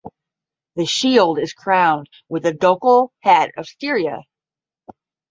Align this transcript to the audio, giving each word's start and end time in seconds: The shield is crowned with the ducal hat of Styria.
The 0.77 0.87
shield 0.87 1.37
is 1.37 1.53
crowned 1.53 2.09
with 2.27 2.41
the 2.41 2.53
ducal 2.55 3.13
hat 3.19 3.51
of 3.55 3.67
Styria. 3.67 4.21